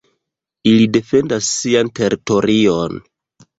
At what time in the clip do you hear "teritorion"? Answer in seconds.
2.01-3.01